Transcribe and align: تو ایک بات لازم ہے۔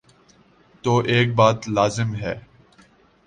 تو 0.83 0.97
ایک 1.05 1.35
بات 1.35 1.69
لازم 1.69 2.15
ہے۔ 2.15 2.35